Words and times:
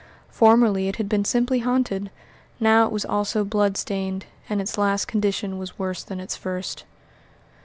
Formerly 0.31 0.87
it 0.87 0.95
had 0.95 1.07
been 1.07 1.23
simply 1.23 1.59
haunted, 1.59 2.09
now 2.59 2.87
it 2.87 2.91
was 2.91 3.05
also 3.05 3.45
blood 3.45 3.77
stained, 3.77 4.25
and 4.49 4.59
its 4.59 4.75
last 4.79 5.05
condition 5.05 5.59
was 5.59 5.77
worse 5.77 6.01
than 6.01 6.19
its 6.19 6.35
first. 6.35 6.85